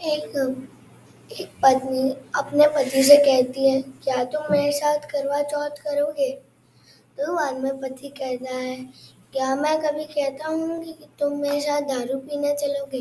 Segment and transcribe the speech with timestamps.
[0.00, 0.36] एक
[1.30, 6.30] एक पत्नी अपने पति से कहती है, क्या तुम मेरे साथ करवा चौथ करोगे?
[7.18, 8.76] तो बाद में पति कहता है,
[9.32, 13.00] क्या मैं कभी कहता हूँ कि तुम मेरे साथ दारू पीने चलोगे?